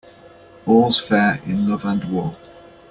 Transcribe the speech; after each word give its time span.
All's 0.65 0.99
fair 0.99 1.39
in 1.45 1.69
love 1.69 1.85
and 1.85 2.03
war. 2.05 2.35